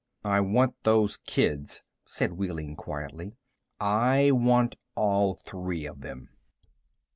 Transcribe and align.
"I 0.25 0.39
want 0.41 0.81
those 0.81 1.15
kids," 1.15 1.83
said 2.05 2.31
Wehling 2.33 2.75
quietly. 2.75 3.33
"I 3.79 4.31
want 4.31 4.75
all 4.95 5.35
three 5.35 5.85
of 5.85 6.01
them." 6.01 6.29